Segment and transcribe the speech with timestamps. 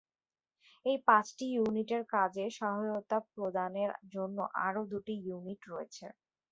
[0.85, 6.05] এই পাঁচটি ইউনিটের কাজে সহায়তা প্রদানের জন্য আরো দুটি ইউনিট রয়েছে।